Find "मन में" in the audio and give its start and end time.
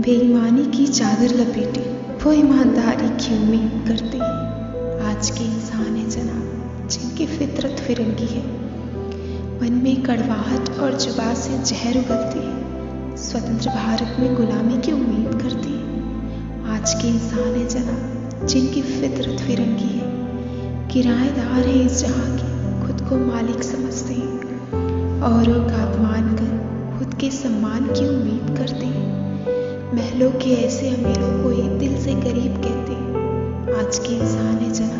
9.60-10.02